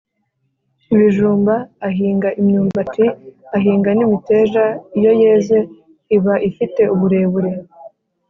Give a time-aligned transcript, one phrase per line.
[0.93, 1.53] ibijumba,
[1.89, 3.05] ahinga imyumbati,
[3.57, 4.63] ahinga n’imiteja,
[4.97, 5.57] iyo yeze
[6.17, 7.51] iba ifite uburebure